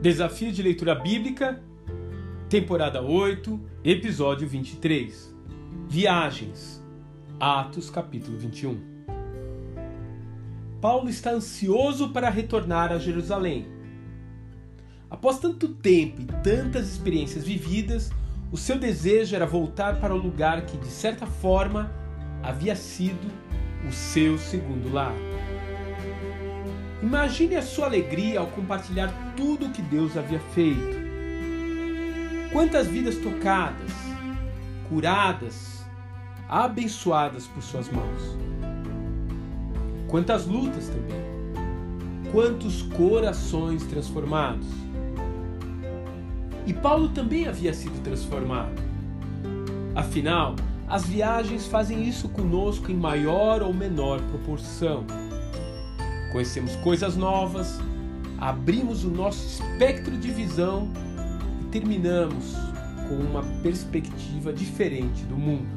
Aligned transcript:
Desafio 0.00 0.50
de 0.50 0.62
leitura 0.62 0.94
bíblica, 0.94 1.62
temporada 2.48 3.02
8, 3.02 3.60
episódio 3.84 4.48
23. 4.48 5.36
Viagens. 5.90 6.82
Atos, 7.38 7.90
capítulo 7.90 8.38
21. 8.38 8.80
Paulo 10.80 11.10
está 11.10 11.32
ansioso 11.32 12.08
para 12.14 12.30
retornar 12.30 12.90
a 12.92 12.98
Jerusalém. 12.98 13.66
Após 15.10 15.38
tanto 15.38 15.68
tempo 15.68 16.22
e 16.22 16.24
tantas 16.42 16.90
experiências 16.90 17.44
vividas, 17.44 18.10
o 18.50 18.56
seu 18.56 18.78
desejo 18.78 19.36
era 19.36 19.44
voltar 19.44 20.00
para 20.00 20.14
o 20.14 20.18
lugar 20.18 20.64
que, 20.64 20.78
de 20.78 20.88
certa 20.88 21.26
forma, 21.26 21.92
havia 22.42 22.74
sido 22.74 23.30
o 23.86 23.92
seu 23.92 24.38
segundo 24.38 24.90
lar. 24.90 25.14
Imagine 27.02 27.56
a 27.56 27.62
sua 27.62 27.86
alegria 27.86 28.40
ao 28.40 28.46
compartilhar 28.48 29.10
tudo 29.34 29.66
o 29.66 29.70
que 29.70 29.80
Deus 29.80 30.18
havia 30.18 30.38
feito. 30.52 31.00
Quantas 32.52 32.88
vidas 32.88 33.16
tocadas, 33.16 33.90
curadas, 34.86 35.82
abençoadas 36.46 37.46
por 37.46 37.62
suas 37.62 37.88
mãos. 37.90 38.36
Quantas 40.08 40.46
lutas 40.46 40.88
também. 40.88 41.20
Quantos 42.30 42.82
corações 42.82 43.82
transformados. 43.84 44.66
E 46.66 46.74
Paulo 46.74 47.08
também 47.08 47.46
havia 47.48 47.72
sido 47.72 48.02
transformado. 48.02 48.78
Afinal, 49.94 50.54
as 50.86 51.06
viagens 51.06 51.66
fazem 51.66 52.06
isso 52.06 52.28
conosco 52.28 52.92
em 52.92 52.96
maior 52.96 53.62
ou 53.62 53.72
menor 53.72 54.20
proporção 54.20 55.06
conhecemos 56.30 56.76
coisas 56.76 57.16
novas, 57.16 57.78
abrimos 58.38 59.04
o 59.04 59.10
nosso 59.10 59.46
espectro 59.46 60.16
de 60.16 60.30
visão 60.30 60.88
e 61.60 61.64
terminamos 61.66 62.54
com 63.08 63.16
uma 63.16 63.42
perspectiva 63.62 64.52
diferente 64.52 65.24
do 65.24 65.36
mundo. 65.36 65.68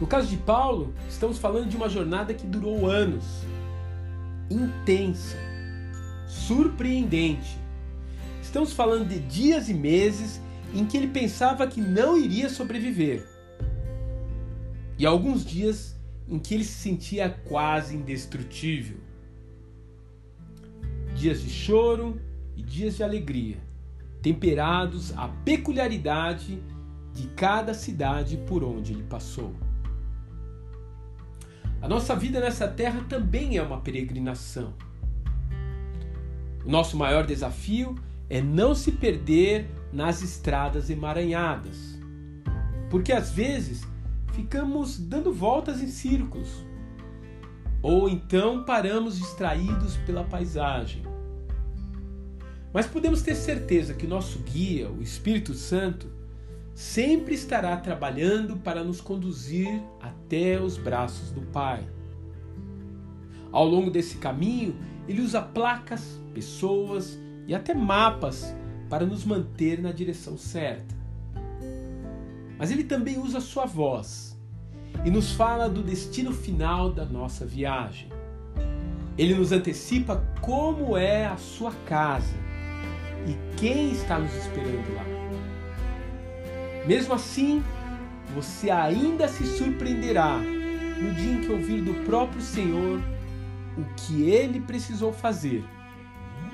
No 0.00 0.06
caso 0.06 0.28
de 0.28 0.36
Paulo, 0.36 0.92
estamos 1.08 1.38
falando 1.38 1.68
de 1.68 1.76
uma 1.76 1.88
jornada 1.88 2.34
que 2.34 2.46
durou 2.46 2.90
anos, 2.90 3.24
intensa, 4.50 5.36
surpreendente. 6.26 7.58
Estamos 8.42 8.72
falando 8.72 9.08
de 9.08 9.20
dias 9.20 9.68
e 9.68 9.74
meses 9.74 10.40
em 10.74 10.84
que 10.84 10.96
ele 10.96 11.06
pensava 11.06 11.66
que 11.66 11.80
não 11.80 12.18
iria 12.18 12.48
sobreviver. 12.48 13.26
E 14.98 15.06
alguns 15.06 15.44
dias 15.44 15.94
em 16.28 16.38
que 16.38 16.54
ele 16.54 16.64
se 16.64 16.74
sentia 16.74 17.28
quase 17.28 17.96
indestrutível. 17.96 18.98
Dias 21.14 21.40
de 21.40 21.50
choro 21.50 22.20
e 22.56 22.62
dias 22.62 22.96
de 22.96 23.02
alegria, 23.02 23.58
temperados 24.22 25.16
à 25.16 25.28
peculiaridade 25.28 26.62
de 27.12 27.28
cada 27.28 27.72
cidade 27.74 28.36
por 28.46 28.64
onde 28.64 28.92
ele 28.92 29.04
passou. 29.04 29.54
A 31.80 31.88
nossa 31.88 32.16
vida 32.16 32.40
nessa 32.40 32.66
terra 32.66 33.04
também 33.08 33.58
é 33.58 33.62
uma 33.62 33.80
peregrinação. 33.80 34.72
O 36.64 36.70
nosso 36.70 36.96
maior 36.96 37.26
desafio 37.26 37.94
é 38.30 38.40
não 38.40 38.74
se 38.74 38.90
perder 38.90 39.68
nas 39.92 40.22
estradas 40.22 40.88
emaranhadas. 40.88 41.98
Porque 42.88 43.12
às 43.12 43.30
vezes 43.30 43.86
ficamos 44.34 44.98
dando 44.98 45.32
voltas 45.32 45.80
em 45.80 45.88
círculos. 45.88 46.64
Ou 47.82 48.08
então 48.08 48.64
paramos 48.64 49.18
distraídos 49.18 49.96
pela 49.98 50.24
paisagem. 50.24 51.02
Mas 52.72 52.86
podemos 52.86 53.22
ter 53.22 53.34
certeza 53.34 53.94
que 53.94 54.06
nosso 54.06 54.40
guia, 54.40 54.90
o 54.90 55.00
Espírito 55.00 55.54
Santo, 55.54 56.10
sempre 56.74 57.34
estará 57.34 57.76
trabalhando 57.76 58.56
para 58.56 58.82
nos 58.82 59.00
conduzir 59.00 59.80
até 60.00 60.60
os 60.60 60.76
braços 60.76 61.30
do 61.30 61.42
Pai. 61.42 61.86
Ao 63.52 63.64
longo 63.64 63.90
desse 63.90 64.16
caminho, 64.16 64.74
ele 65.06 65.20
usa 65.20 65.40
placas, 65.40 66.20
pessoas 66.32 67.16
e 67.46 67.54
até 67.54 67.74
mapas 67.74 68.52
para 68.90 69.06
nos 69.06 69.24
manter 69.24 69.80
na 69.80 69.92
direção 69.92 70.36
certa 70.36 71.03
mas 72.58 72.70
ele 72.70 72.84
também 72.84 73.18
usa 73.18 73.40
sua 73.40 73.66
voz 73.66 74.38
e 75.04 75.10
nos 75.10 75.32
fala 75.32 75.68
do 75.68 75.82
destino 75.82 76.32
final 76.32 76.90
da 76.90 77.04
nossa 77.04 77.44
viagem. 77.44 78.08
Ele 79.16 79.34
nos 79.34 79.52
antecipa 79.52 80.24
como 80.40 80.96
é 80.96 81.26
a 81.26 81.36
sua 81.36 81.72
casa 81.86 82.34
e 83.26 83.56
quem 83.56 83.92
está 83.92 84.18
nos 84.18 84.34
esperando 84.34 84.94
lá. 84.94 85.04
Mesmo 86.86 87.14
assim, 87.14 87.62
você 88.34 88.70
ainda 88.70 89.28
se 89.28 89.46
surpreenderá 89.46 90.38
no 90.38 91.14
dia 91.14 91.32
em 91.32 91.40
que 91.40 91.52
ouvir 91.52 91.82
do 91.82 91.94
próprio 92.04 92.40
Senhor 92.40 93.00
o 93.76 93.84
que 93.96 94.28
ele 94.28 94.60
precisou 94.60 95.12
fazer 95.12 95.64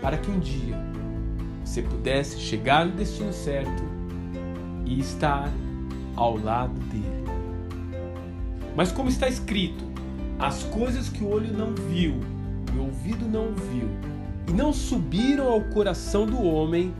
para 0.00 0.16
que 0.18 0.30
um 0.30 0.38
dia 0.38 0.76
você 1.64 1.82
pudesse 1.82 2.38
chegar 2.38 2.86
no 2.86 2.92
destino 2.92 3.32
certo 3.32 3.82
e 4.86 5.00
estar 5.00 5.50
ao 6.18 6.36
lado 6.36 6.74
dele. 6.90 7.24
Mas 8.76 8.90
como 8.90 9.08
está 9.08 9.28
escrito, 9.28 9.84
as 10.38 10.64
coisas 10.64 11.08
que 11.08 11.22
o 11.22 11.30
olho 11.30 11.52
não 11.56 11.74
viu 11.74 12.20
e 12.74 12.76
o 12.76 12.82
ouvido 12.82 13.26
não 13.26 13.46
ouviu 13.46 13.88
e 14.48 14.52
não 14.52 14.72
subiram 14.72 15.48
ao 15.48 15.60
coração 15.62 16.26
do 16.26 16.42
homem 16.42 16.92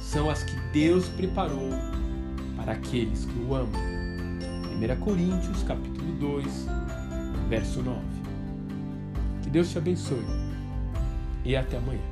são 0.00 0.30
as 0.30 0.44
que 0.44 0.54
Deus 0.72 1.08
preparou 1.08 1.70
para 2.56 2.72
aqueles 2.72 3.24
que 3.24 3.38
o 3.40 3.54
amam. 3.54 3.80
1 4.80 5.00
Coríntios 5.00 5.62
capítulo 5.64 6.12
2, 6.20 6.66
verso 7.48 7.82
9. 7.82 7.98
Que 9.42 9.50
Deus 9.50 9.70
te 9.70 9.78
abençoe 9.78 10.24
e 11.44 11.56
até 11.56 11.76
amanhã. 11.76 12.11